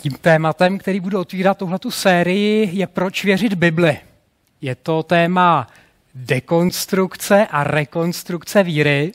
[0.00, 3.98] Tím tématem, který budu otvírat tuhletu sérii, je proč věřit Bibli.
[4.60, 5.66] Je to téma
[6.14, 9.12] dekonstrukce a rekonstrukce víry.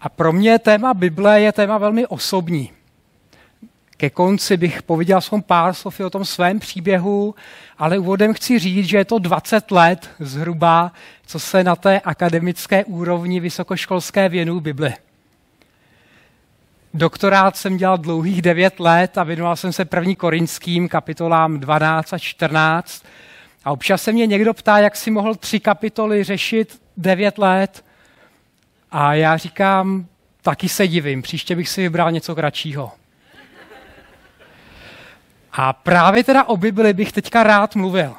[0.00, 2.70] A pro mě téma Bible je téma velmi osobní.
[3.96, 7.34] Ke konci bych pověděl svým pár slov o tom svém příběhu,
[7.78, 10.92] ale úvodem chci říct, že je to 20 let zhruba,
[11.26, 14.94] co se na té akademické úrovni vysokoškolské věnu Bibli.
[16.96, 22.18] Doktorát jsem dělal dlouhých 9 let a věnoval jsem se první korinským kapitolám 12 a
[22.18, 23.04] 14.
[23.64, 27.84] A občas se mě někdo ptá, jak si mohl tři kapitoly řešit 9 let.
[28.90, 30.06] A já říkám,
[30.42, 32.92] taky se divím, příště bych si vybral něco kratšího.
[35.52, 38.14] A právě teda o Bibli bych teďka rád mluvil.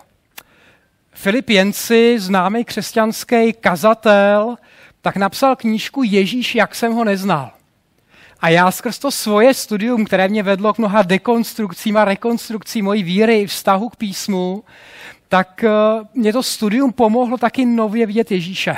[1.13, 4.55] Filip Jenci, známý křesťanský kazatel,
[5.01, 7.56] tak napsal knížku Ježíš, jak jsem ho neznal.
[8.39, 13.03] A já skrz to svoje studium, které mě vedlo k mnoha dekonstrukcím a rekonstrukcím mojí
[13.03, 14.63] víry, vztahu k písmu,
[15.29, 15.69] tak eh,
[16.13, 18.75] mě to studium pomohlo taky nově vidět Ježíše.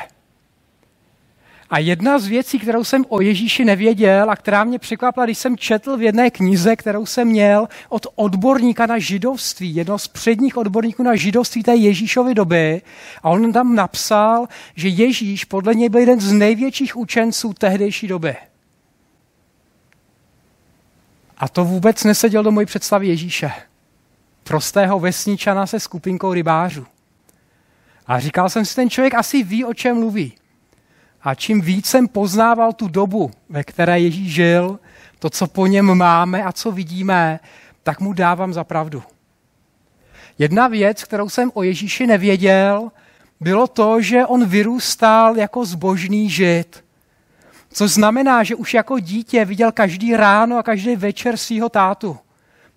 [1.69, 5.58] A jedna z věcí, kterou jsem o Ježíši nevěděl a která mě překvapila, když jsem
[5.58, 11.03] četl v jedné knize, kterou jsem měl od odborníka na židovství, jednoho z předních odborníků
[11.03, 12.81] na židovství té Ježíšovy doby,
[13.23, 18.36] a on tam napsal, že Ježíš podle něj byl jeden z největších učenců tehdejší doby.
[21.40, 23.52] A to vůbec neseděl do mojí představy Ježíše.
[24.44, 26.86] Prostého vesničana se skupinkou rybářů.
[28.08, 30.34] A říkal jsem si, ten člověk asi ví, o čem mluví.
[31.22, 34.80] A čím víc jsem poznával tu dobu, ve které Ježíš žil,
[35.20, 37.40] to, co po něm máme a co vidíme,
[37.84, 39.03] tak mu dávám za pravdu.
[40.38, 42.92] Jedna věc, kterou jsem o Ježíši nevěděl,
[43.40, 46.84] bylo to, že on vyrůstal jako zbožný žid.
[47.72, 52.17] Což znamená, že už jako dítě viděl každý ráno a každý večer svého tátu.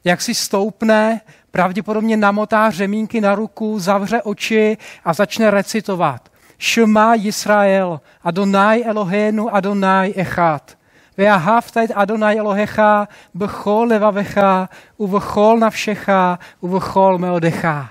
[0.05, 6.29] Jak si stoupne, pravděpodobně namotá řemínky na ruku, zavře oči a začne recitovat.
[6.61, 10.77] Shema Yisrael, Adonai Eloheinu, Adonai Echad.
[11.19, 17.91] Ve'ahavta et Adonai Elohecha b'chol levavecha, uv'chol navšecha, uv'chol meodecha.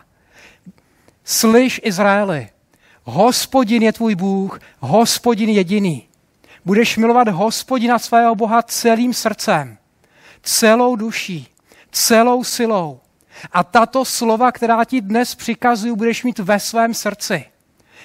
[1.23, 2.49] Slyš, Izraeli,
[3.03, 6.07] hospodin je tvůj Bůh, hospodin jediný.
[6.65, 9.77] Budeš milovat hospodina svého Boha celým srdcem,
[10.43, 11.47] celou duší,
[11.91, 12.99] celou silou.
[13.51, 17.45] A tato slova, která ti dnes přikazuju, budeš mít ve svém srdci.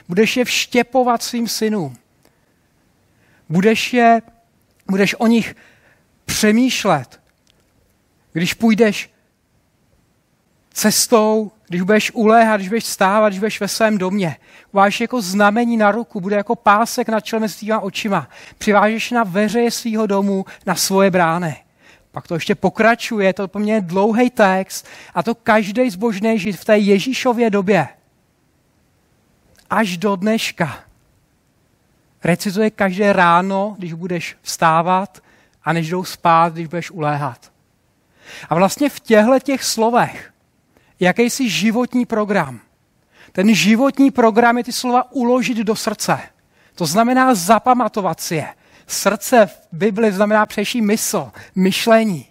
[0.08, 1.96] Budeš je vštěpovat svým synům.
[3.48, 4.22] Budeš, je,
[4.90, 5.56] budeš o nich
[6.24, 7.20] přemýšlet.
[8.32, 9.10] Když půjdeš
[10.72, 14.36] cestou, když budeš uléhat, když budeš stávat, když budeš ve svém domě.
[14.72, 18.28] Uvážeš jako znamení na ruku, bude jako pásek na čele s tvýma očima.
[18.58, 21.56] Přivážeš na veřeje svého domu na svoje brány.
[22.12, 26.64] Pak to ještě pokračuje, to po mně dlouhý text a to každý zbožný žít v
[26.64, 27.88] té Ježíšově době
[29.70, 30.78] až do dneška.
[32.24, 35.22] Recituje každé ráno, když budeš vstávat
[35.64, 37.52] a než jdou spát, když budeš uléhat.
[38.48, 40.32] A vlastně v těchto těch slovech
[41.00, 42.60] jakýsi životní program.
[43.32, 46.18] Ten životní program je ty slova uložit do srdce.
[46.74, 48.48] To znamená zapamatovat si je.
[48.86, 52.26] Srdce v Bibli znamená přeší mysl, myšlení.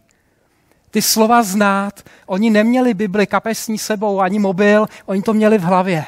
[0.92, 6.06] Ty slova znát, oni neměli Bibli kapesní sebou, ani mobil, oni to měli v hlavě.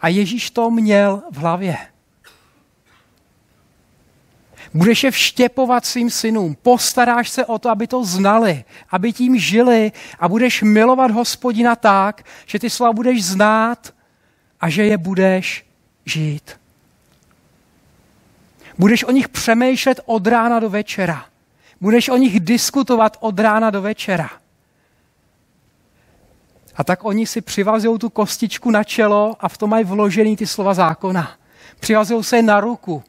[0.00, 1.76] A Ježíš to měl v hlavě.
[4.74, 9.92] Budeš je vštěpovat svým synům, postaráš se o to, aby to znali, aby tím žili
[10.18, 13.94] a budeš milovat hospodina tak, že ty slova budeš znát
[14.60, 15.66] a že je budeš
[16.06, 16.60] žít.
[18.78, 21.24] Budeš o nich přemýšlet od rána do večera.
[21.80, 24.30] Budeš o nich diskutovat od rána do večera.
[26.76, 30.46] A tak oni si přivazují tu kostičku na čelo a v tom mají vložený ty
[30.46, 31.30] slova zákona.
[31.80, 33.02] Přivazují se na ruku.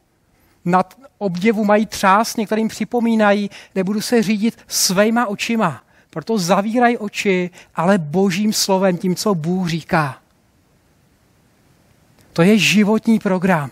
[0.65, 5.83] Nad obdivu mají třás, některým připomínají, nebudu se řídit svýma očima.
[6.09, 10.17] Proto zavírají oči, ale božím slovem, tím, co Bůh říká.
[12.33, 13.71] To je životní program.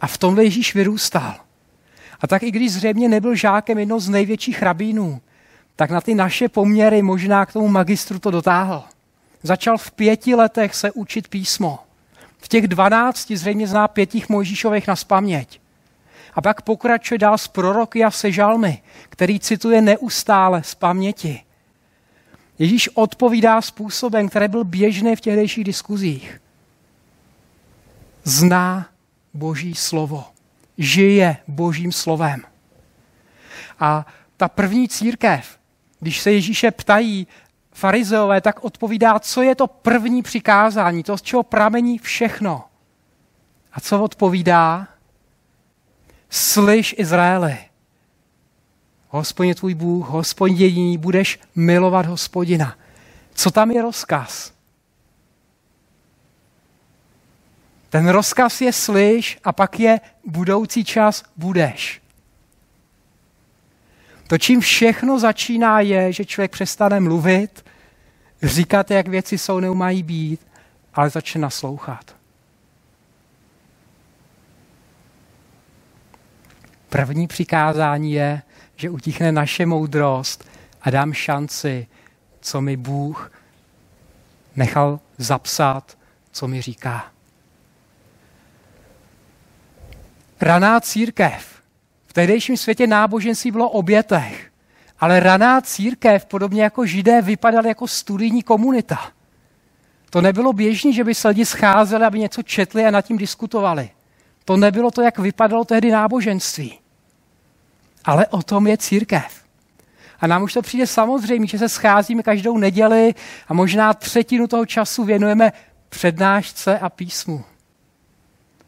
[0.00, 1.34] A v tomhle Ježíš vyrůstal.
[2.20, 5.20] A tak i když zřejmě nebyl žákem jednoho z největších rabínů,
[5.76, 8.84] tak na ty naše poměry možná k tomu magistru to dotáhl.
[9.42, 11.78] Začal v pěti letech se učit písmo.
[12.44, 15.60] V těch dvanácti zřejmě zná pětích Mojžíšových na spaměť.
[16.34, 21.40] A pak pokračuje dál s proroky a se žalmy, který cituje neustále z paměti.
[22.58, 26.40] Ježíš odpovídá způsobem, který byl běžný v těhdejších diskuzích.
[28.24, 28.88] Zná
[29.34, 30.24] Boží slovo.
[30.78, 32.42] Žije Božím slovem.
[33.80, 34.06] A
[34.36, 35.58] ta první církev,
[36.00, 37.26] když se Ježíše ptají
[37.74, 42.64] farizeové, tak odpovídá, co je to první přikázání, to, z čeho pramení všechno.
[43.72, 44.88] A co odpovídá?
[46.30, 47.58] Slyš Izraeli,
[49.08, 52.76] hospodin tvůj Bůh, hospodin jediný, budeš milovat hospodina.
[53.34, 54.52] Co tam je rozkaz?
[57.90, 62.02] Ten rozkaz je slyš a pak je budoucí čas budeš.
[64.26, 67.63] To, čím všechno začíná, je, že člověk přestane mluvit,
[68.48, 70.46] říkat, jak věci jsou, neumají být,
[70.94, 72.16] ale začne naslouchat.
[76.88, 78.42] První přikázání je,
[78.76, 80.48] že utichne naše moudrost
[80.82, 81.86] a dám šanci,
[82.40, 83.32] co mi Bůh
[84.56, 85.98] nechal zapsat,
[86.32, 87.04] co mi říká.
[90.40, 91.62] Raná církev.
[92.06, 94.50] V tehdejším světě náboženství bylo obětech,
[95.00, 99.10] ale raná církev, podobně jako židé, vypadala jako studijní komunita.
[100.10, 103.90] To nebylo běžné, že by se lidi scházeli, aby něco četli a nad tím diskutovali.
[104.44, 106.78] To nebylo to, jak vypadalo tehdy náboženství.
[108.04, 109.44] Ale o tom je církev.
[110.20, 113.14] A nám už to přijde samozřejmě, že se scházíme každou neděli
[113.48, 115.52] a možná třetinu toho času věnujeme
[115.88, 117.44] přednášce a písmu.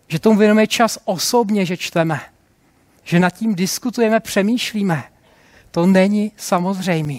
[0.08, 2.20] Že tomu věnujeme čas osobně, že čteme.
[3.04, 5.04] Že nad tím diskutujeme, přemýšlíme.
[5.76, 7.18] To není samozřejmé.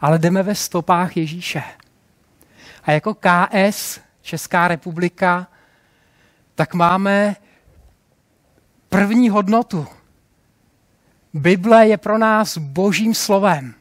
[0.00, 1.62] Ale jdeme ve stopách Ježíše.
[2.82, 5.46] A jako KS, Česká republika,
[6.54, 7.36] tak máme
[8.88, 9.86] první hodnotu–
[11.34, 13.74] Bible je pro nás božím slovem.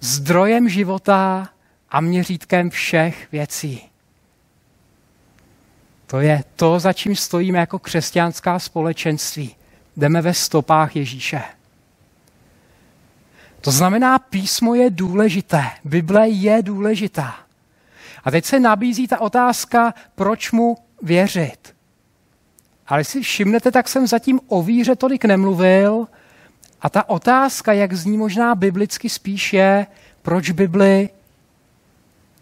[0.00, 1.48] Zdrojem života
[1.90, 3.88] a měřítkem všech věcí.
[6.06, 9.56] To je to, za čím stojíme jako křesťanská společenství.
[9.96, 11.57] Jdeme ve stopách Ježíše.
[13.60, 17.34] To znamená, písmo je důležité, Bible je důležitá.
[18.24, 21.74] A teď se nabízí ta otázka, proč mu věřit.
[22.86, 26.06] Ale si všimnete, tak jsem zatím o víře tolik nemluvil.
[26.80, 29.86] A ta otázka, jak zní možná biblicky spíš je,
[30.22, 31.08] proč Bibli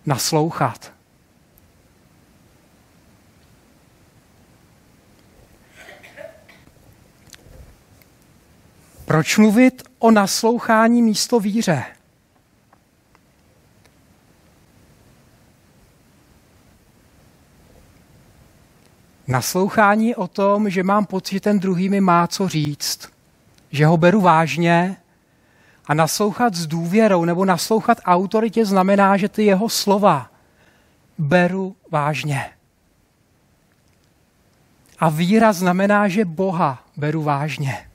[0.07, 0.96] naslouchat.
[9.07, 11.85] Proč mluvit o naslouchání místo víře?
[19.29, 23.13] Naslouchání o tom, že mám pocit, že ten druhý mi má co říct,
[23.71, 24.97] že ho beru vážně
[25.87, 30.31] a naslouchat s důvěrou nebo naslouchat autoritě znamená, že ty jeho slova
[31.19, 32.51] beru vážně.
[34.99, 37.86] A víra znamená, že Boha beru vážně.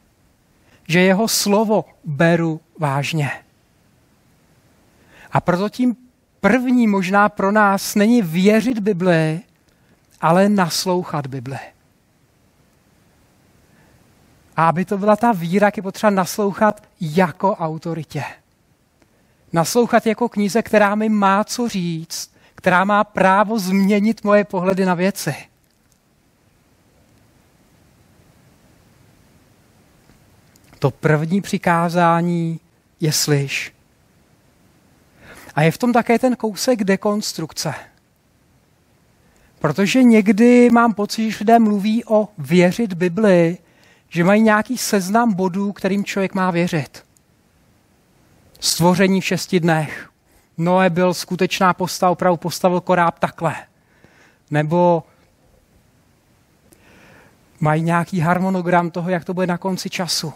[0.91, 3.31] Že jeho slovo beru vážně.
[5.31, 5.95] A proto tím
[6.39, 9.39] první možná pro nás není věřit Bibli,
[10.21, 11.59] ale naslouchat Bible.
[14.55, 18.23] A aby to byla ta víra, je potřeba naslouchat jako autoritě.
[19.53, 24.94] Naslouchat jako knize, která mi má co říct, která má právo změnit moje pohledy na
[24.94, 25.35] věci.
[30.81, 32.60] To první přikázání
[33.00, 33.73] je slyš.
[35.56, 37.73] A je v tom také ten kousek dekonstrukce.
[39.59, 43.57] Protože někdy mám pocit, že lidé mluví o věřit Bibli,
[44.09, 47.06] že mají nějaký seznam bodů, kterým člověk má věřit.
[48.59, 50.09] Stvoření v šesti dnech.
[50.57, 53.56] Noé byl skutečná postava, opravdu postavil koráb takhle.
[54.52, 55.04] Nebo
[57.59, 60.33] mají nějaký harmonogram toho, jak to bude na konci času.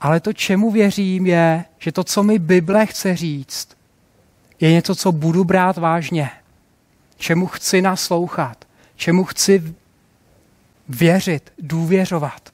[0.00, 3.68] Ale to, čemu věřím, je, že to, co mi Bible chce říct,
[4.60, 6.30] je něco, co budu brát vážně
[7.24, 8.64] čemu chci naslouchat,
[8.96, 9.74] čemu chci
[10.88, 12.50] věřit, důvěřovat.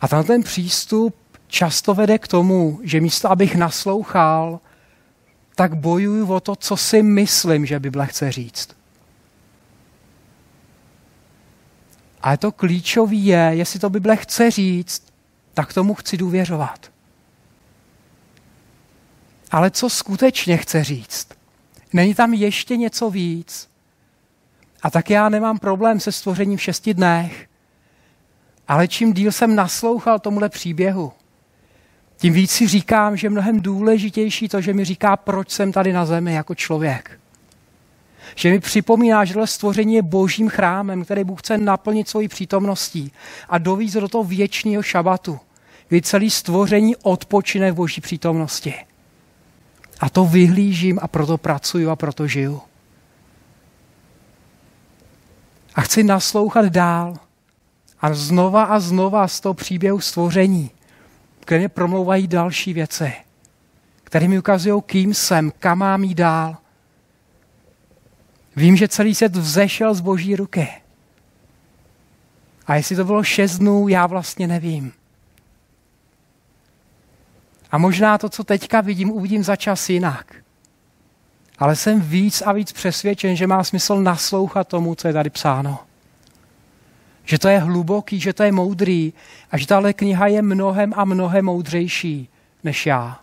[0.00, 1.16] A tam ten přístup
[1.48, 4.60] často vede k tomu, že místo, abych naslouchal,
[5.54, 8.79] tak bojuju o to, co si myslím, že Bible chce říct.
[12.22, 15.02] Ale to klíčové je, jestli to Bible chce říct,
[15.54, 16.90] tak tomu chci důvěřovat
[19.50, 21.28] ale co skutečně chce říct?
[21.92, 23.68] Není tam ještě něco víc?
[24.82, 27.48] A tak já nemám problém se stvořením v šesti dnech,
[28.68, 31.12] ale čím díl jsem naslouchal tomuhle příběhu,
[32.16, 36.06] tím víc si říkám, že mnohem důležitější to, že mi říká, proč jsem tady na
[36.06, 37.19] zemi jako člověk.
[38.34, 43.12] Že mi připomíná, že tohle stvoření je božím chrámem, který Bůh chce naplnit svojí přítomností
[43.48, 45.40] a dovízt do toho věčného šabatu,
[45.88, 48.74] kdy celý stvoření odpočine v boží přítomnosti.
[50.00, 52.60] A to vyhlížím a proto pracuju a proto žiju.
[55.74, 57.16] A chci naslouchat dál.
[58.00, 60.70] A znova a znova z toho příběhu stvoření,
[61.40, 63.12] které mě promlouvají další věci,
[64.04, 66.56] které mi ukazují, kým jsem, kam mám jít dál.
[68.56, 70.68] Vím, že celý svět vzešel z boží ruky.
[72.66, 74.92] A jestli to bylo šest dnů, já vlastně nevím.
[77.70, 80.34] A možná to, co teďka vidím, uvidím za čas jinak.
[81.58, 85.78] Ale jsem víc a víc přesvědčen, že má smysl naslouchat tomu, co je tady psáno.
[87.24, 89.12] Že to je hluboký, že to je moudrý
[89.50, 92.28] a že tahle kniha je mnohem a mnohem moudřejší
[92.64, 93.20] než já.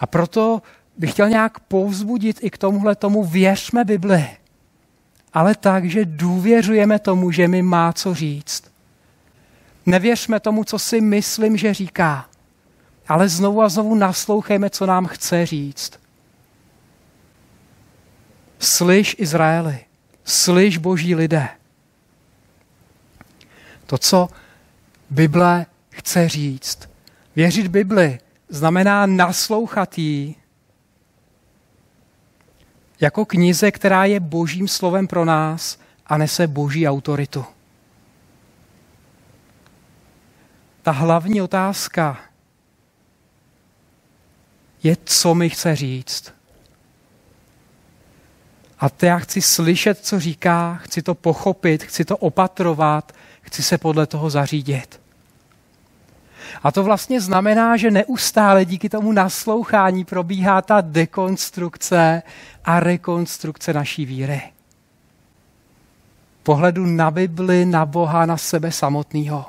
[0.00, 0.62] A proto
[0.98, 4.26] bych chtěl nějak povzbudit i k tomuhle tomu, věřme Bibli.
[5.32, 8.64] Ale tak, že důvěřujeme tomu, že mi má co říct.
[9.86, 12.28] Nevěřme tomu, co si myslím, že říká,
[13.08, 16.00] ale znovu a znovu naslouchejme, co nám chce říct.
[18.58, 19.78] Slyš Izraeli,
[20.24, 21.48] slyš boží lidé.
[23.86, 24.28] To, co
[25.10, 26.88] Bible chce říct.
[27.36, 30.36] Věřit Bibli znamená naslouchat jí
[33.00, 37.44] jako knize, která je božím slovem pro nás a nese boží autoritu.
[40.82, 42.20] Ta hlavní otázka
[44.82, 46.32] je, co mi chce říct.
[48.78, 53.78] A to já chci slyšet, co říká, chci to pochopit, chci to opatrovat, chci se
[53.78, 55.03] podle toho zařídit.
[56.62, 62.22] A to vlastně znamená, že neustále díky tomu naslouchání probíhá ta dekonstrukce
[62.64, 64.42] a rekonstrukce naší víry.
[66.42, 69.44] Pohledu na Bibli, na Boha, na sebe samotného.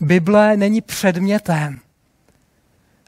[0.00, 1.80] Bible není předmětem,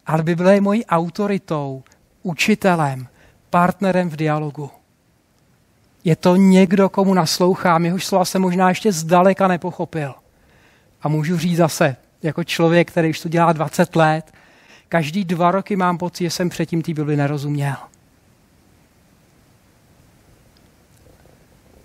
[0.06, 1.82] ale Bible je mojí autoritou,
[2.22, 3.08] učitelem,
[3.50, 4.70] partnerem v dialogu.
[6.04, 10.14] Je to někdo, komu naslouchám, jehož slova se možná ještě zdaleka nepochopil.
[11.02, 14.32] A můžu říct zase, jako člověk, který už to dělá 20 let,
[14.88, 17.76] každý dva roky mám pocit, že jsem předtím té Bibli nerozuměl.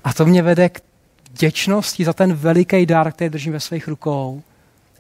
[0.04, 0.82] A to mě vede k
[1.30, 4.44] vděčnosti za ten veliký dar, který držím ve svých rukou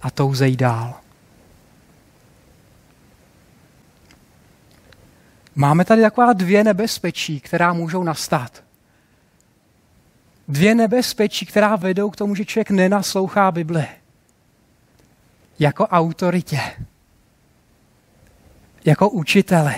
[0.01, 0.93] a touze jí dál.
[5.55, 8.63] Máme tady taková dvě nebezpečí, která můžou nastat.
[10.47, 13.87] Dvě nebezpečí, která vedou k tomu, že člověk nenaslouchá Bibli.
[15.59, 16.59] Jako autoritě.
[18.85, 19.75] Jako učiteli.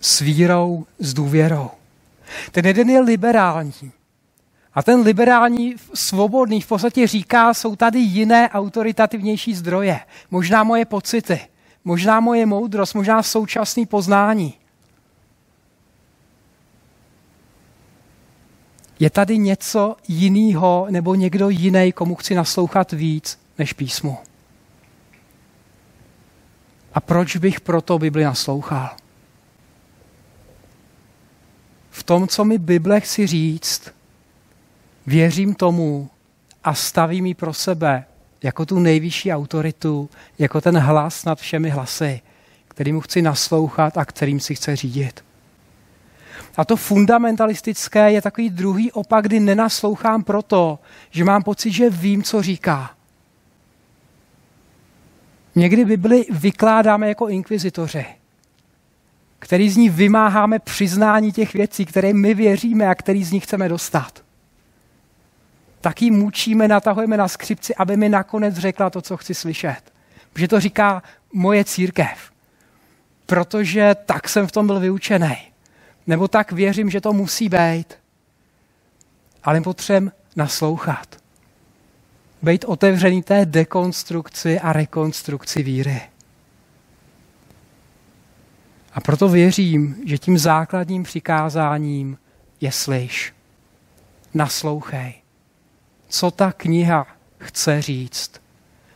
[0.00, 1.70] S vírou, s důvěrou.
[2.52, 3.92] Ten jeden je liberální.
[4.74, 10.00] A ten liberální svobodný v podstatě říká, jsou tady jiné autoritativnější zdroje.
[10.30, 11.40] Možná moje pocity,
[11.84, 14.54] možná moje moudrost, možná současný poznání.
[19.00, 24.18] Je tady něco jiného nebo někdo jiný, komu chci naslouchat víc než písmu.
[26.94, 28.90] A proč bych proto Bibli naslouchal?
[31.90, 33.94] V tom, co mi Bible chci říct,
[35.06, 36.10] věřím tomu
[36.64, 38.04] a stavím ji pro sebe
[38.42, 42.20] jako tu nejvyšší autoritu, jako ten hlas nad všemi hlasy,
[42.68, 45.24] kterým chci naslouchat a kterým si chce řídit.
[46.58, 50.78] A to fundamentalistické je takový druhý opak, kdy nenaslouchám proto,
[51.10, 52.90] že mám pocit, že vím, co říká.
[55.54, 58.06] Někdy Bibli vykládáme jako inkvizitoři,
[59.38, 63.68] který z ní vymáháme přiznání těch věcí, které my věříme a který z nich chceme
[63.68, 64.28] dostat
[65.80, 69.80] tak ji mučíme, natahujeme na skřipci, aby mi nakonec řekla to, co chci slyšet.
[70.32, 72.32] Protože to říká moje církev.
[73.26, 75.36] Protože tak jsem v tom byl vyučený.
[76.08, 77.94] Nebo tak věřím, že to musí být.
[79.44, 81.16] Ale potřebujeme naslouchat.
[82.42, 86.02] Být otevřený té dekonstrukci a rekonstrukci víry.
[88.92, 92.18] A proto věřím, že tím základním přikázáním
[92.60, 93.34] je slyš.
[94.34, 95.14] Naslouchej
[96.08, 97.06] co ta kniha
[97.38, 98.32] chce říct,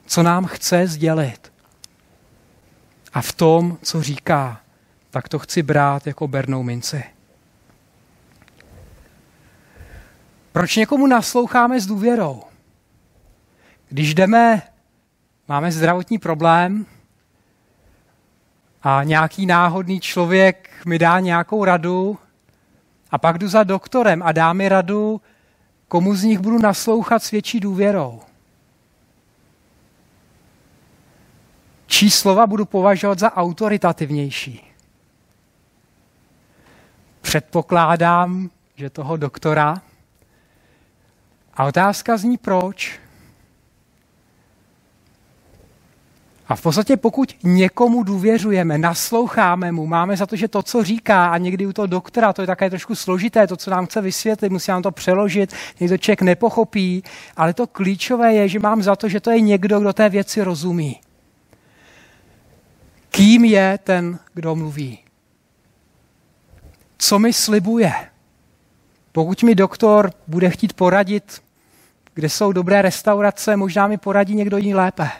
[0.07, 1.52] co nám chce sdělit.
[3.12, 4.61] A v tom, co říká,
[5.12, 7.04] tak to chci brát jako bernou minci.
[10.52, 12.42] Proč někomu nasloucháme s důvěrou?
[13.88, 14.62] Když jdeme,
[15.49, 16.87] máme zdravotní problém
[18.83, 22.19] a nějaký náhodný člověk mi dá nějakou radu
[23.11, 25.21] a pak jdu za doktorem a dá mi radu,
[25.88, 28.21] komu z nich budu naslouchat s větší důvěrou.
[31.87, 34.72] Čí slova budu považovat za autoritativnější.
[37.23, 39.83] Předpokládám, že toho doktora.
[41.55, 43.00] A otázka zní proč.
[46.49, 51.26] A v podstatě pokud někomu důvěřujeme, nasloucháme mu, máme za to, že to, co říká,
[51.26, 54.52] a někdy u toho doktora, to je také trošku složité, to, co nám chce vysvětlit,
[54.52, 57.02] musí nám to přeložit, někdo člověk nepochopí,
[57.37, 60.43] ale to klíčové je, že mám za to, že to je někdo, kdo té věci
[60.43, 61.00] rozumí.
[63.11, 65.01] Kým je ten, kdo mluví?
[67.04, 67.92] Co mi slibuje?
[69.12, 71.42] Pokud mi doktor bude chtít poradit,
[72.14, 75.11] kde jsou dobré restaurace, možná mi poradí někdo jiný lépe.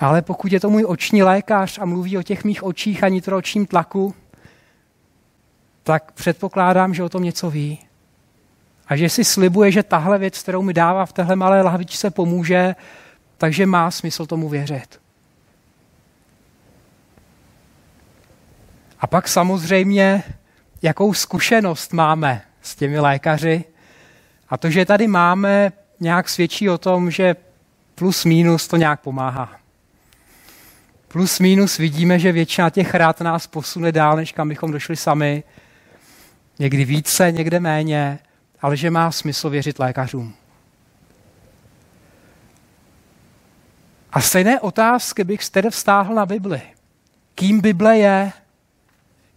[0.00, 3.66] Ale pokud je to můj oční lékař a mluví o těch mých očích a nitroočním
[3.66, 4.14] tlaku,
[5.82, 7.78] tak předpokládám, že o tom něco ví.
[8.88, 12.74] A že si slibuje, že tahle věc, kterou mi dává v téhle malé lahvičce, pomůže,
[13.36, 15.00] takže má smysl tomu věřit.
[19.00, 20.22] A pak samozřejmě,
[20.82, 23.64] jakou zkušenost máme s těmi lékaři.
[24.48, 27.36] A to, že tady máme, nějak svědčí o tom, že
[27.94, 29.52] plus minus to nějak pomáhá.
[31.08, 35.42] Plus minus vidíme, že většina těch rád nás posune dál, než kam bychom došli sami.
[36.58, 38.18] Někdy více, někde méně,
[38.62, 40.34] ale že má smysl věřit lékařům.
[44.12, 46.62] A stejné otázky bych tedy vztáhl na Bibli.
[47.34, 48.32] Kým Bible je?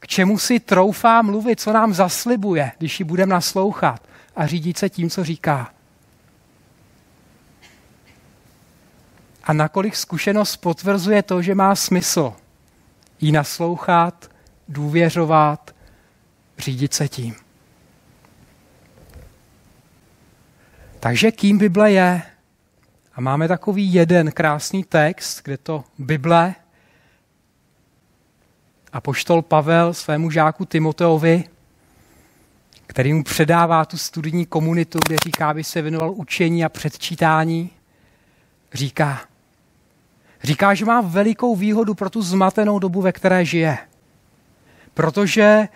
[0.02, 4.90] K čemu si troufá mluvit, co nám zaslibuje, když ji budeme naslouchat a řídit se
[4.90, 5.72] tím, co říká?
[9.44, 12.34] a nakolik zkušenost potvrzuje to, že má smysl
[13.22, 14.32] jí naslouchat,
[14.68, 15.76] důvěřovat,
[16.58, 17.36] řídit se tím.
[21.00, 22.22] Takže kým Bible je?
[23.14, 26.56] A máme takový jeden krásný text, kde to Bible
[28.94, 31.44] a poštol Pavel svému žáku Timoteovi,
[32.88, 37.70] který mu předává tu studijní komunitu, kde říká, aby se věnoval učení a předčítání,
[38.74, 39.22] říká,
[40.44, 43.78] Říká, že má velikou výhodu pro tu zmatenou dobu, ve které žije.
[44.94, 45.68] Protože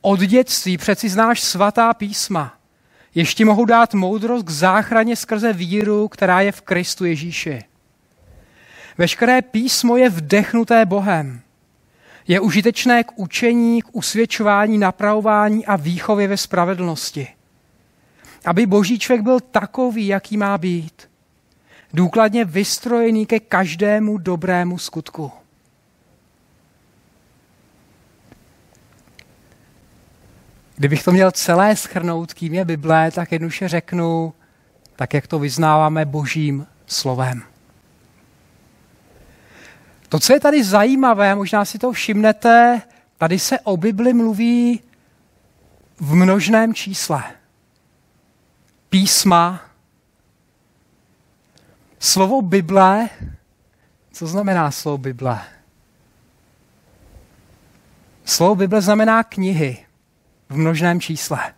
[0.00, 2.54] od dětství přeci znáš svatá písma.
[3.14, 7.64] Ještě mohou dát moudrost k záchraně skrze víru, která je v Kristu Ježíši.
[8.98, 11.40] Veškeré písmo je vdechnuté Bohem.
[12.28, 17.28] Je užitečné k učení, k usvědčování, napravování a výchově ve spravedlnosti.
[18.44, 21.02] Aby boží člověk byl takový, jaký má být–
[21.92, 25.32] důkladně vystrojený ke každému dobrému skutku.
[30.76, 34.34] Kdybych to měl celé schrnout, kým je Bible, tak jednoduše řeknu,
[34.96, 37.51] tak jak to vyznáváme božím slovem.
[40.12, 42.82] To, co je tady zajímavé, možná si to všimnete,
[43.18, 44.80] tady se o Bibli mluví
[46.00, 47.24] v množném čísle.
[48.88, 49.60] Písma,
[51.98, 53.08] Slovo Bible,
[54.12, 55.40] co znamená slovo Bible?
[58.24, 59.86] Slovo Bible znamená knihy
[60.48, 61.54] v množném čísle.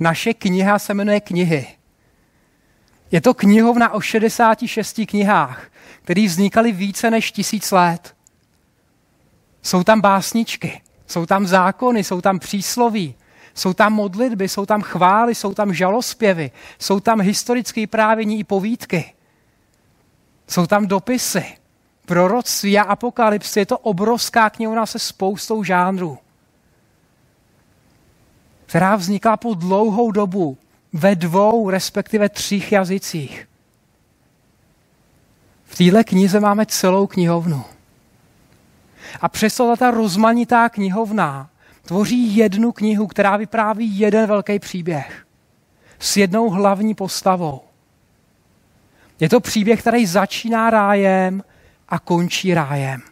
[0.00, 1.66] Naše kniha se jmenuje knihy.
[3.10, 5.71] Je to knihovna o 66 knihách,
[6.02, 8.14] které vznikaly více než tisíc let.
[9.62, 13.14] Jsou tam básničky, jsou tam zákony, jsou tam přísloví,
[13.54, 19.12] jsou tam modlitby, jsou tam chvály, jsou tam žalospěvy, jsou tam historické právění i povídky.
[20.48, 21.44] Jsou tam dopisy,
[22.06, 23.60] proroctví a apokalypsy.
[23.60, 26.18] Je to obrovská knihovna se spoustou žánrů,
[28.66, 30.58] která vznikla po dlouhou dobu
[30.92, 33.48] ve dvou, respektive třích jazycích.
[35.72, 37.64] V téhle knize máme celou knihovnu.
[39.20, 41.50] A přesto ta rozmanitá knihovna
[41.82, 45.26] tvoří jednu knihu, která vypráví jeden velký příběh
[45.98, 47.60] s jednou hlavní postavou.
[49.20, 51.42] Je to příběh, který začíná rájem
[51.88, 53.02] a končí rájem.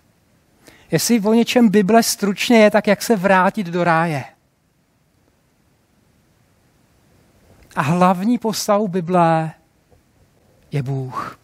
[0.91, 4.25] Jestli o něčem Bible stručně je, tak jak se vrátit do ráje.
[7.77, 9.53] A hlavní postavou Bible
[10.73, 11.40] je Bůh.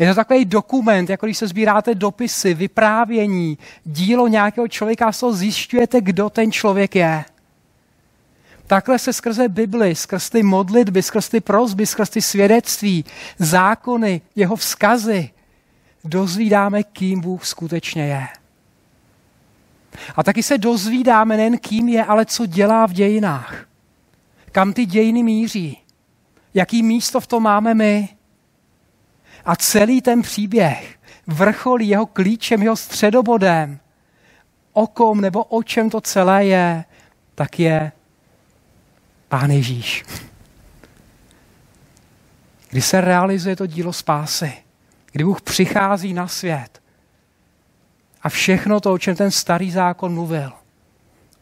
[0.00, 6.00] Je to takový dokument, jako když se sbíráte dopisy, vyprávění, dílo nějakého člověka so zjišťujete,
[6.00, 7.24] kdo ten člověk je.
[8.66, 13.04] Takhle se skrze Bibli, skrz ty modlitby, skrz ty prozby, skrz ty svědectví,
[13.38, 15.30] zákony, jeho vzkazy,
[16.04, 18.26] dozvídáme, kým Bůh skutečně je.
[20.16, 23.64] A taky se dozvídáme nejen kým je, ale co dělá v dějinách.
[24.52, 25.78] Kam ty dějiny míří.
[26.54, 28.19] Jaký místo v tom máme my.
[29.50, 33.80] A celý ten příběh vrcholí jeho klíčem, jeho středobodem,
[34.72, 36.84] o kom nebo o čem to celé je,
[37.34, 37.92] tak je
[39.28, 40.04] Pán Ježíš.
[42.70, 44.52] Kdy se realizuje to dílo spásy,
[45.12, 46.82] kdy Bůh přichází na svět
[48.22, 50.52] a všechno to, o čem ten starý zákon mluvil,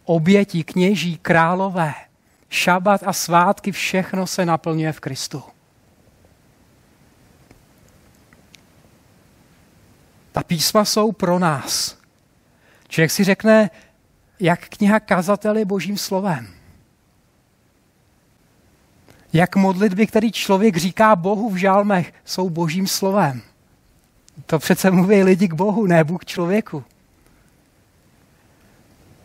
[0.04, 1.94] oběti, kněží, králové,
[2.48, 5.42] šabat a svátky, všechno se naplňuje v Kristu.
[10.48, 11.98] Písma jsou pro nás.
[12.88, 13.70] Člověk si řekne,
[14.40, 16.48] jak kniha kazatel je božím slovem.
[19.32, 23.42] Jak modlitby, který člověk říká Bohu v žálmech, jsou božím slovem.
[24.46, 26.84] To přece mluví lidi k Bohu, ne Bůh k člověku.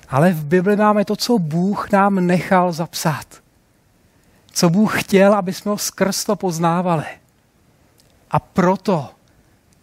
[0.09, 3.25] Ale v Bibli máme to, co Bůh nám nechal zapsat.
[4.51, 7.05] Co Bůh chtěl, aby jsme ho skrz to poznávali.
[8.31, 9.09] A proto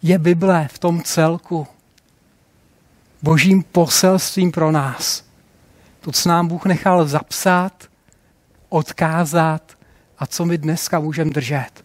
[0.03, 1.67] je Bible v tom celku
[3.23, 5.25] božím poselstvím pro nás.
[6.01, 7.85] To, co nám Bůh nechal zapsat,
[8.69, 9.79] odkázat
[10.19, 11.85] a co my dneska můžeme držet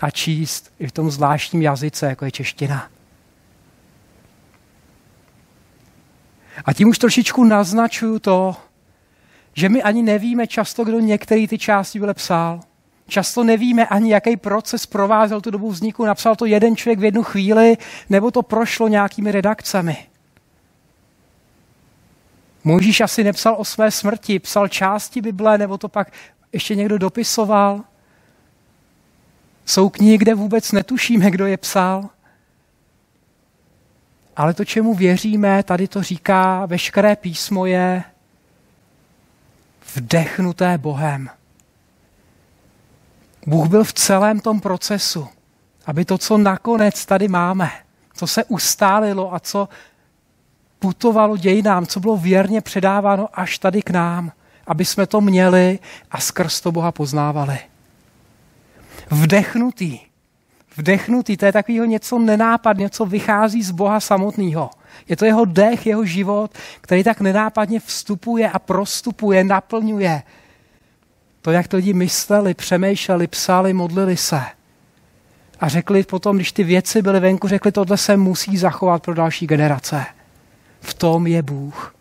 [0.00, 2.88] a číst i v tom zvláštním jazyce, jako je čeština.
[6.64, 8.56] A tím už trošičku naznačuju to,
[9.54, 12.60] že my ani nevíme často, kdo některý ty části byl psal.
[13.10, 16.04] Často nevíme ani, jaký proces provázel tu dobu vzniku.
[16.04, 17.76] Napsal to jeden člověk v jednu chvíli,
[18.08, 19.96] nebo to prošlo nějakými redakcemi.
[22.64, 26.12] Mojžíš asi nepsal o své smrti, psal části Bible, nebo to pak
[26.52, 27.80] ještě někdo dopisoval.
[29.64, 32.08] Jsou knihy, kde vůbec netušíme, kdo je psal.
[34.36, 38.02] Ale to, čemu věříme, tady to říká, veškeré písmo je
[39.94, 41.30] vdechnuté Bohem.
[43.46, 45.28] Bůh byl v celém tom procesu,
[45.86, 47.70] aby to, co nakonec tady máme,
[48.14, 49.68] co se ustálilo a co
[50.78, 54.32] putovalo dějinám, co bylo věrně předáváno až tady k nám,
[54.66, 55.78] aby jsme to měli
[56.10, 57.58] a skrz to Boha poznávali.
[59.10, 59.98] Vdechnutý.
[60.76, 64.70] Vdechnutý, to je takového něco nenápadně, co vychází z Boha samotného.
[65.08, 66.50] Je to jeho dech, jeho život,
[66.80, 70.22] který tak nenápadně vstupuje a prostupuje, naplňuje.
[71.42, 74.42] To, jak to lidi mysleli, přemýšleli, psali, modlili se.
[75.60, 79.46] A řekli potom, když ty věci byly venku, řekli, tohle se musí zachovat pro další
[79.46, 80.06] generace.
[80.80, 81.94] V tom je Bůh.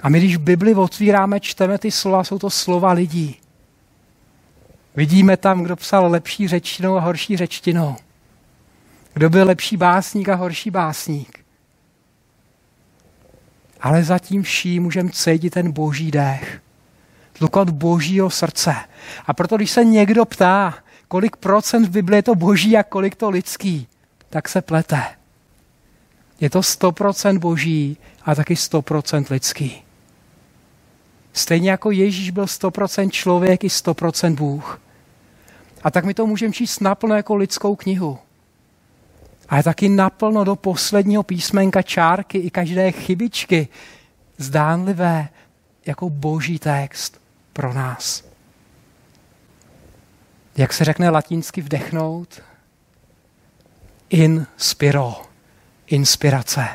[0.00, 3.36] A my, když v Bibli otvíráme, čteme ty slova, jsou to slova lidí.
[4.96, 7.96] Vidíme tam, kdo psal lepší řečtinou a horší řečtinou.
[9.14, 11.44] Kdo byl lepší básník a horší básník.
[13.80, 16.60] Ale zatím vším můžeme cítit ten boží dech.
[17.32, 18.74] Tlukot božího srdce.
[19.26, 20.74] A proto, když se někdo ptá,
[21.08, 23.88] kolik procent v Bibli je to boží a kolik to lidský,
[24.30, 25.02] tak se plete.
[26.40, 29.82] Je to 100% boží a taky 100% lidský.
[31.32, 34.80] Stejně jako Ježíš byl 100% člověk i 100% Bůh.
[35.82, 38.18] A tak my to můžeme číst naplno jako lidskou knihu.
[39.48, 43.68] Ale taky naplno do posledního písmenka čárky i každé chybičky
[44.38, 45.28] zdánlivé
[45.86, 47.20] jako boží text
[47.52, 48.24] pro nás.
[50.56, 52.42] Jak se řekne latinsky vdechnout?
[54.10, 55.22] Inspiro.
[55.86, 56.68] Inspirace.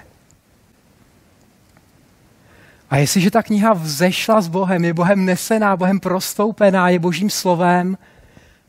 [2.90, 7.98] A jestliže ta kniha vzešla s Bohem, je Bohem nesená, Bohem prostoupená, je Božím slovem,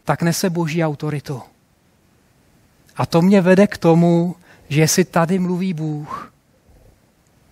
[0.05, 1.43] tak nese Boží autoritu.
[2.97, 4.37] A to mě vede k tomu,
[4.69, 6.33] že jestli tady mluví Bůh,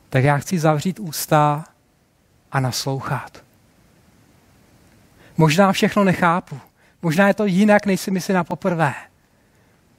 [0.08, 1.64] tak já chci zavřít ústa
[2.52, 3.42] a naslouchat.
[5.36, 6.60] Možná všechno nechápu.
[7.02, 8.94] Možná je to jinak, než si myslím na poprvé.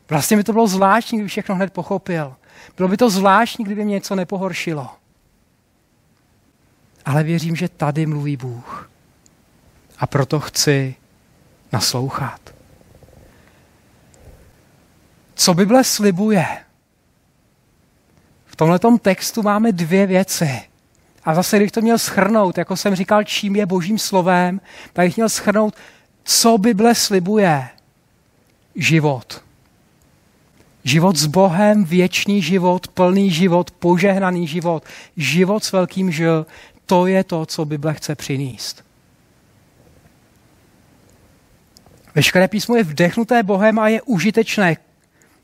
[0.10, 2.36] Vlastně by to bylo zvláštní, kdyby všechno hned pochopil.
[2.78, 4.90] Bylo by to zvláštní, kdyby mě něco nepohoršilo
[7.06, 8.90] ale věřím, že tady mluví Bůh.
[10.00, 10.96] A proto chci
[11.72, 12.53] naslouchat.
[15.36, 16.46] Co Bible slibuje?
[18.46, 20.62] V tomto textu máme dvě věci.
[21.24, 24.62] A zase, když to měl schrnout, jako jsem říkal, čím je božím slovem,
[24.94, 25.76] tak bych měl schrnout,
[26.24, 27.70] co Bible slibuje.
[28.76, 29.44] Život.
[30.84, 34.84] Život s Bohem, věčný život, plný život, požehnaný život,
[35.18, 36.46] život s velkým žil,
[36.86, 38.84] to je to, co Bible chce přinést.
[42.16, 44.78] Veškeré písmo je vdechnuté Bohem a je užitečné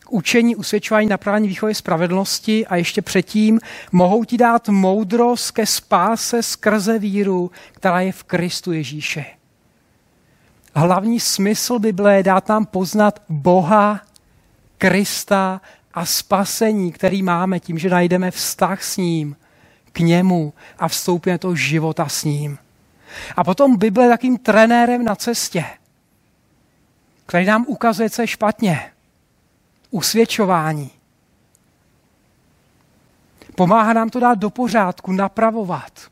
[0.09, 3.59] učení, usvědčování, napravení výchovy spravedlnosti a ještě předtím
[3.91, 9.25] mohou ti dát moudrost ke spáse skrze víru, která je v Kristu Ježíše.
[10.75, 14.01] Hlavní smysl Bible je dát nám poznat Boha,
[14.77, 15.61] Krista
[15.93, 19.35] a spasení, který máme tím, že najdeme vztah s ním,
[19.91, 22.57] k němu a vstoupíme do života s ním.
[23.35, 25.65] A potom Bible je takým trenérem na cestě,
[27.25, 28.91] který nám ukazuje, co je špatně.
[29.91, 30.91] Usvědčování.
[33.55, 36.11] Pomáhá nám to dát do pořádku, napravovat.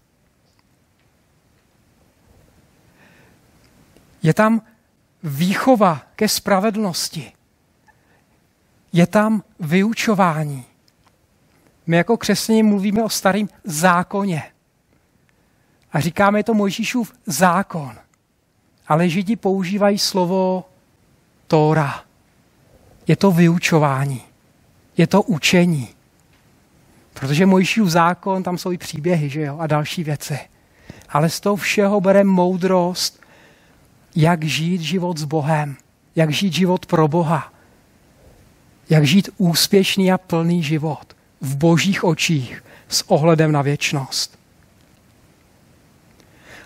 [4.24, 4.62] Je tam
[5.24, 7.32] výchova ke spravedlnosti.
[8.94, 10.66] Je tam vyučování.
[11.88, 14.44] My jako křesťané mluvíme o starém zákoně.
[15.94, 17.96] A říkáme, to Mojžíšův zákon.
[18.88, 20.70] Ale Židi používají slovo
[21.48, 22.07] Tóra.
[23.08, 24.22] Je to vyučování.
[24.98, 25.90] Je to učení.
[27.14, 30.40] Protože Mojžíšův zákon, tam jsou i příběhy že jo, a další věci.
[31.10, 33.22] Ale z toho všeho bere moudrost,
[34.16, 35.78] jak žít život s Bohem,
[36.16, 37.54] jak žít život pro Boha,
[38.90, 44.40] jak žít úspěšný a plný život v božích očích s ohledem na věčnost.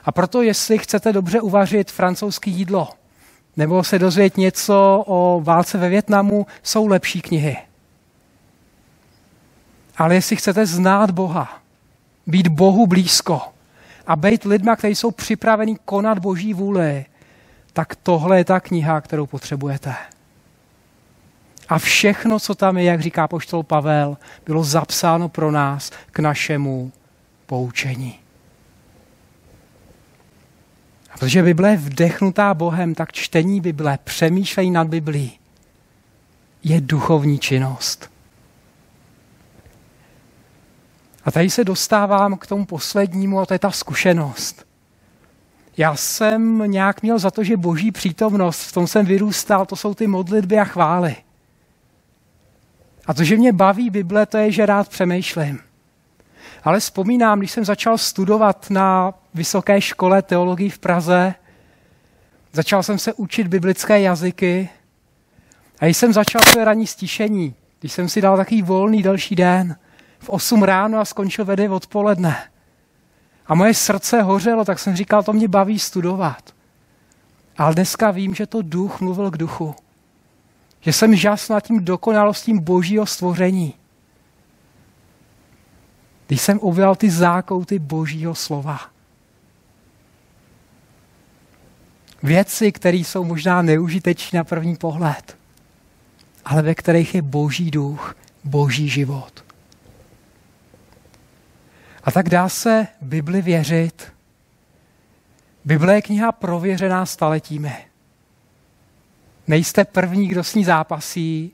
[0.04, 2.90] A proto, jestli chcete dobře uvařit francouzský jídlo,
[3.58, 7.58] nebo se dozvědět něco o válce ve Větnamu, jsou lepší knihy.
[9.98, 11.60] Ale jestli chcete znát Boha,
[12.28, 13.42] být Bohu blízko
[14.08, 17.06] a být lidma, kteří jsou připraveni konat Boží vůli,
[17.74, 19.96] tak tohle je ta kniha, kterou potřebujete.
[21.70, 26.92] A všechno, co tam je, jak říká poštol Pavel, bylo zapsáno pro nás k našemu
[27.46, 28.20] poučení.
[31.12, 35.40] A protože Bible je vdechnutá Bohem, tak čtení Bible, přemýšlení nad Biblí
[36.64, 38.12] je duchovní činnost.
[41.26, 44.66] A tady se dostávám k tomu poslednímu, a to je ta zkušenost.
[45.78, 49.94] Já jsem nějak měl za to, že boží přítomnost, v tom jsem vyrůstal, to jsou
[49.94, 51.16] ty modlitby a chvály.
[53.06, 55.60] A to, že mě baví Bible, to je, že rád přemýšlím.
[56.64, 61.34] Ale vzpomínám, když jsem začal studovat na vysoké škole teologii v Praze,
[62.54, 64.70] začal jsem se učit biblické jazyky
[65.80, 69.76] a když jsem začal své ranní stišení, když jsem si dal takový volný další den,
[70.20, 72.44] v 8 ráno a skončil ve 9 odpoledne.
[73.48, 76.54] A moje srdce hořelo, tak jsem říkal, to mě baví studovat.
[77.58, 79.76] Ale dneska vím, že to duch mluvil k duchu.
[80.82, 83.74] Že jsem žas nad tím dokonalostím božího stvoření.
[86.28, 88.80] Když jsem objal ty zákouty božího slova.
[92.24, 95.38] Věci, které jsou možná neužitečné na první pohled,
[96.46, 99.46] ale ve kterých je boží duch, boží život.
[102.04, 104.14] A tak dá se Bibli věřit.
[105.66, 107.76] Bible je kniha prověřená staletími.
[109.48, 111.52] Nejste první, kdo s ní zápasí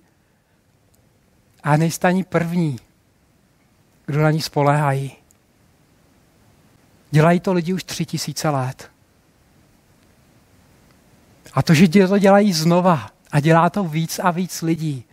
[1.64, 2.80] a nejste ani první,
[4.06, 5.12] kdo na ní spoléhají.
[7.12, 8.97] Dělají to lidi už tři tisíce let.
[11.58, 15.04] A to, že to dělají znova a dělá to víc a víc lidí,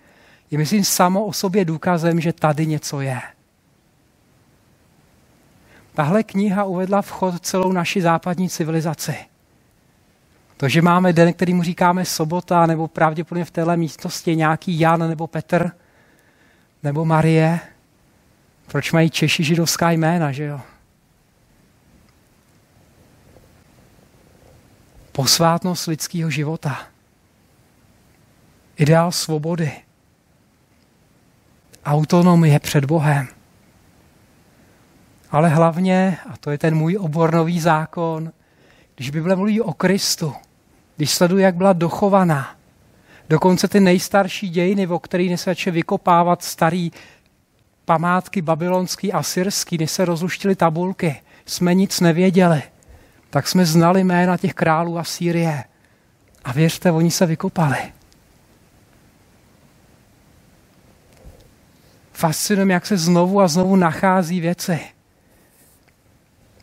[0.50, 3.20] je myslím samo o sobě důkazem, že tady něco je.
[5.94, 9.16] Tahle kniha uvedla vchod celou naši západní civilizaci.
[10.56, 15.08] To, že máme den, který mu říkáme sobota, nebo pravděpodobně v téhle místnosti nějaký Jan
[15.08, 15.70] nebo Petr,
[16.82, 17.60] nebo Marie,
[18.66, 20.60] proč mají Češi židovská jména, že jo?
[25.16, 26.78] Posvátnost lidského života.
[28.76, 29.72] Ideál svobody.
[31.84, 33.28] Autonomie před Bohem.
[35.30, 38.32] Ale hlavně, a to je ten můj obor nový zákon,
[38.94, 40.34] když Bible mluví o Kristu,
[40.96, 42.56] když sleduje, jak byla dochovaná,
[43.28, 46.92] dokonce ty nejstarší dějiny, o kterých začne vykopávat starý
[47.84, 52.62] památky babylonský a syrský, než se rozluštily tabulky, jsme nic nevěděli,
[53.34, 55.64] tak jsme znali jména těch králů a Sýrie.
[56.44, 57.76] A věřte, oni se vykopali.
[62.12, 64.80] Fascinuje, jak se znovu a znovu nachází věci.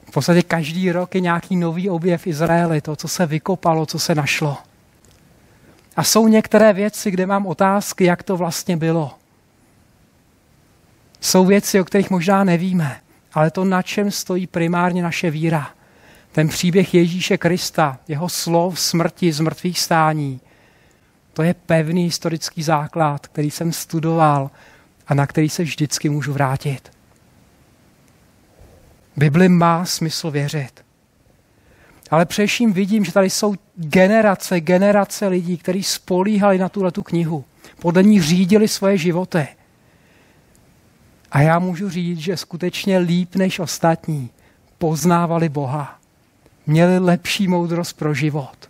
[0.08, 4.16] V podstatě každý rok je nějaký nový objev Izraeli, to, co se vykopalo, co se
[4.16, 4.58] našlo.
[5.96, 9.12] A jsou některé věci, kde mám otázky, jak to vlastně bylo.
[11.20, 13.02] Jsou věci, o kterých možná nevíme,
[13.34, 15.81] ale to, na čem stojí primárně naše víra.
[16.32, 20.42] Ten příběh Ježíše Krista, jeho slov smrti, z mrtvých stání,
[21.34, 24.52] To je pevný historický základ, který jsem studoval
[25.08, 26.92] a na který se vždycky můžu vrátit.
[29.18, 30.86] Bibli má smysl věřit.
[32.10, 37.46] Ale především vidím, že tady jsou generace, generace lidí, kteří spolíhali na tuhle tu knihu.
[37.80, 39.48] Podle ní řídili svoje životy.
[41.32, 44.30] A já můžu říct, že skutečně líp než ostatní
[44.78, 46.01] poznávali Boha.
[46.68, 48.70] Měli lepší moudrost pro život.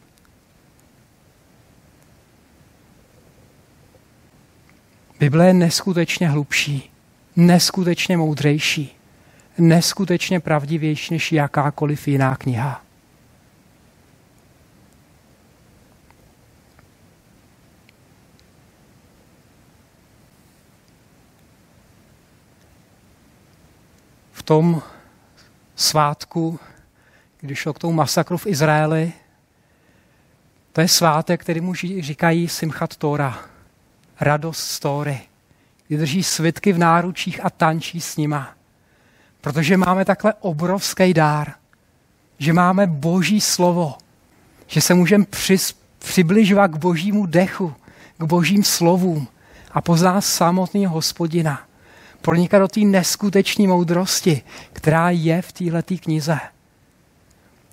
[5.20, 6.92] Bible je neskutečně hlubší,
[7.36, 8.96] neskutečně moudřejší,
[9.58, 12.84] neskutečně pravdivější než jakákoliv jiná kniha.
[24.32, 24.82] V tom
[25.76, 26.60] svátku,
[27.42, 29.14] když šlo k tomu masakru v Izraeli,
[30.74, 33.40] to je svátek, který mu říkají Simchat Tora
[34.20, 35.20] radost story,
[35.88, 38.54] kdy drží svitky v náručích a tančí s nima.
[39.42, 41.54] Protože máme takhle obrovský dár,
[42.40, 43.96] že máme boží slovo,
[44.68, 45.26] že se můžeme
[46.00, 47.74] přibližovat k božímu dechu,
[48.18, 49.28] k božím slovům
[49.72, 51.62] a poznat samotného hospodina.
[52.22, 54.42] Pronikat do té neskutečné moudrosti,
[54.74, 56.40] která je v této knize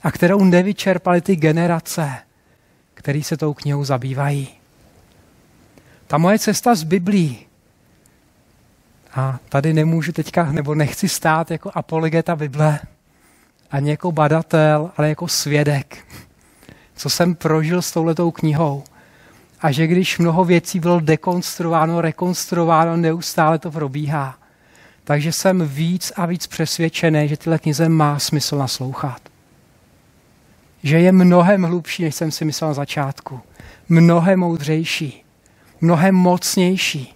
[0.02, 2.12] a kterou nevyčerpaly ty generace,
[2.94, 4.48] které se tou knihou zabývají.
[6.06, 7.46] Ta moje cesta z Biblí,
[9.14, 12.80] a tady nemůžu teďka, nebo nechci stát jako apologeta Bible,
[13.70, 16.04] ani jako badatel, ale jako svědek,
[16.96, 18.84] co jsem prožil s touhletou knihou.
[19.60, 24.38] A že když mnoho věcí bylo dekonstruováno, rekonstruováno, neustále to probíhá.
[25.04, 29.20] Takže jsem víc a víc přesvědčený, že tyhle knize má smysl naslouchat.
[30.82, 33.40] Že je mnohem hlubší, než jsem si myslel na začátku.
[33.88, 35.24] Mnohem moudřejší
[35.80, 37.14] mnohem mocnější.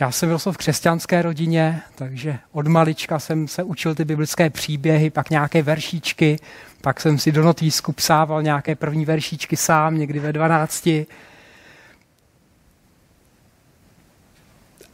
[0.00, 5.10] Já jsem vyrostl v křesťanské rodině, takže od malička jsem se učil ty biblické příběhy,
[5.10, 6.36] pak nějaké veršíčky,
[6.80, 10.88] pak jsem si do notýsku psával nějaké první veršíčky sám, někdy ve 12.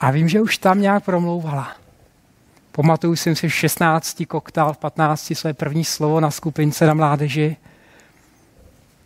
[0.01, 1.84] A vím, že už tam nějak promlouvala.
[2.77, 7.57] Pamatuju jsem si v 16 koktal, v 15 své první slovo na skupince na mládeži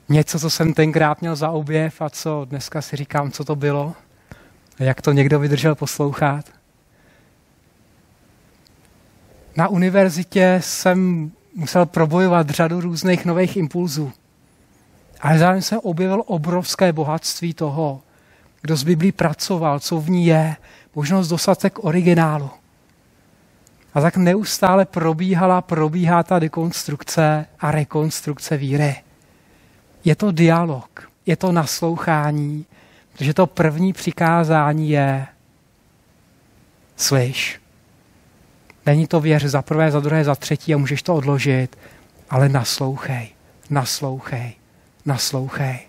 [0.09, 3.94] něco, co jsem tenkrát měl za objev a co dneska si říkám, co to bylo
[4.78, 6.44] a jak to někdo vydržel poslouchat.
[9.57, 14.12] Na univerzitě jsem musel probojovat řadu různých nových impulzů.
[15.20, 18.00] Ale zároveň jsem objevil obrovské bohatství toho,
[18.62, 20.57] kdo z Biblí pracoval, co v ní je,
[20.94, 22.50] možnost dostat se k originálu.
[23.94, 28.96] A tak neustále probíhala, probíhá ta dekonstrukce a rekonstrukce víry
[30.05, 32.66] je to dialog, je to naslouchání,
[33.12, 35.27] protože to první přikázání je
[36.96, 37.61] slyš.
[38.87, 41.79] Není to věř za prvé, za druhé, za třetí a můžeš to odložit,
[42.31, 43.29] ale naslouchej,
[43.70, 44.53] naslouchej,
[45.05, 45.81] naslouchej.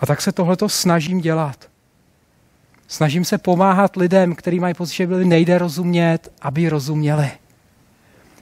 [0.00, 1.67] A tak se tohleto snažím dělat.
[2.88, 7.30] Snažím se pomáhat lidem, kteří mají pocit, že byli nejde rozumět, aby rozuměli.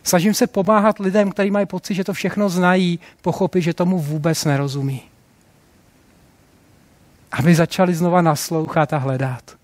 [0.02, 4.44] Snažím se pomáhat lidem, kteří mají pocit, že to všechno znají, pochopit, že tomu vůbec
[4.44, 5.02] nerozumí.
[7.32, 9.56] Aby začali znova naslouchat a hledat.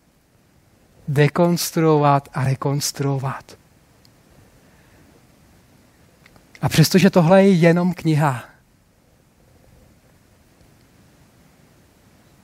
[1.08, 3.58] Dekonstruovat a rekonstruovat.
[6.62, 8.44] A přestože tohle je jenom kniha,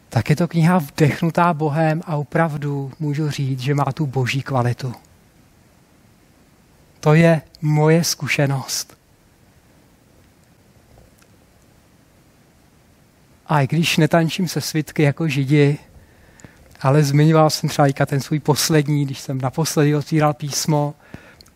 [0.09, 4.95] tak je to kniha vdechnutá Bohem a opravdu můžu říct, že má tu boží kvalitu.
[7.01, 8.99] To je moje zkušenost.
[13.47, 15.79] A i když netančím se svitky jako židi,
[16.81, 20.95] ale zmiňoval jsem třeba ten svůj poslední, když jsem naposledy otvíral písmo,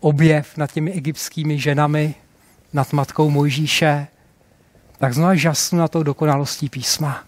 [0.00, 2.14] objev nad těmi egyptskými ženami,
[2.72, 4.06] nad matkou Mojžíše,
[4.98, 7.24] tak znovu žasnu na tou dokonalostí písma.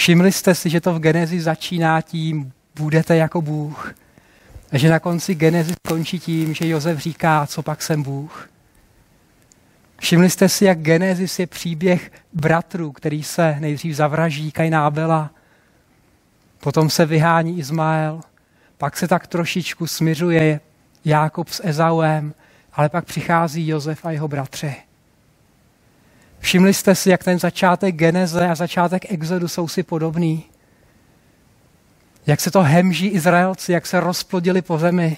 [0.00, 3.94] Všimli jste si, že to v Genezi začíná tím, budete jako Bůh.
[4.72, 8.50] A že na konci Genesis končí tím, že Jozef říká, co pak jsem Bůh.
[9.98, 15.30] Všimli jste si, jak Genesis je příběh bratrů, který se nejdřív zavraží Kajnábela,
[16.60, 18.20] potom se vyhání Izmael,
[18.78, 20.60] pak se tak trošičku smiřuje
[21.04, 22.34] Jákob s Ezauem,
[22.72, 24.76] ale pak přichází Jozef a jeho bratři.
[26.40, 30.44] Všimli jste si, jak ten začátek Geneze a začátek Exodu jsou si podobný
[32.26, 35.16] jak se to hemží Izraelci, jak se rozplodili po zemi.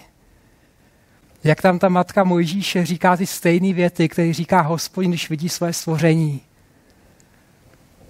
[1.45, 5.73] Jak tam ta matka Mojžíše říká ty stejné věty, které říká hospodin, když vidí své
[5.73, 6.41] stvoření.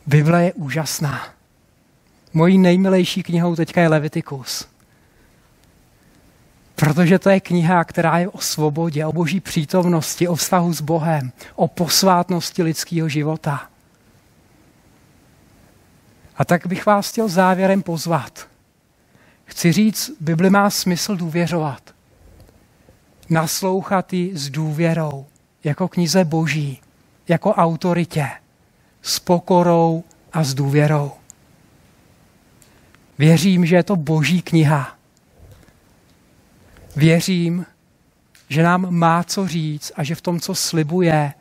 [0.06, 1.28] Bible je úžasná.
[2.32, 4.68] Mojí nejmilejší knihou teďka je Levitikus.
[6.74, 11.32] Protože to je kniha, která je o svobodě, o boží přítomnosti, o vztahu s Bohem,
[11.54, 13.68] o posvátnosti lidského života.
[16.36, 18.48] A tak bych vás chtěl závěrem pozvat.
[19.44, 21.94] Chci říct, Bibli má smysl důvěřovat.
[23.30, 25.26] Naslouchat ji s důvěrou,
[25.64, 26.80] jako knize boží,
[27.28, 28.28] jako autoritě,
[29.02, 31.12] s pokorou a s důvěrou.
[33.18, 34.96] Věřím, že je to boží kniha.
[36.96, 37.66] Věřím,
[38.48, 41.32] že nám má co říct a že v tom, co slibuje,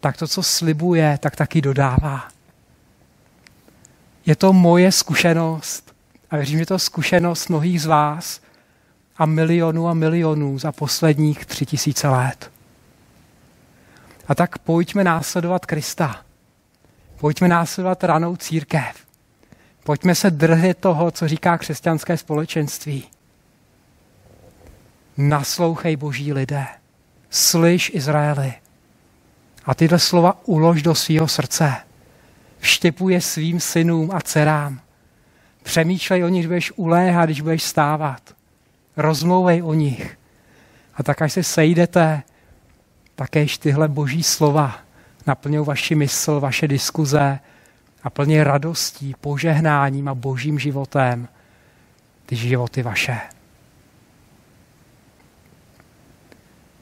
[0.00, 2.28] tak to, co slibuje, tak taky dodává.
[4.26, 5.94] Je to moje zkušenost
[6.30, 8.40] a věřím, že to zkušenost mnohých z vás
[9.16, 12.50] a milionů a milionů za posledních tři tisíce let.
[14.28, 16.20] A tak pojďme následovat Krista.
[17.20, 19.06] Pojďme následovat ranou církev.
[19.84, 23.04] Pojďme se držet toho, co říká křesťanské společenství.
[25.28, 26.66] Naslouchej boží lidé.
[27.30, 28.52] Slyš Izraeli.
[29.64, 31.76] A tyhle slova ulož do svého srdce.
[32.58, 34.80] Vštěpuje svým synům a dcerám.
[35.62, 38.34] Přemýšlej o nich, když budeš uléhat, když budeš stávat.
[38.96, 40.18] Rozmlouvej o nich.
[40.94, 42.22] A tak, až se sejdete,
[43.14, 44.78] takéž tyhle boží slova
[45.26, 47.38] naplňují vaši mysl, vaše diskuze
[48.02, 51.28] a plně radostí, požehnáním a božím životem
[52.26, 53.20] ty životy vaše.